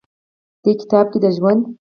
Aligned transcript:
دې 0.63 0.71
کتاب 0.81 1.05
کښې 1.11 1.19
د 1.23 1.25
ژوند 1.37 1.61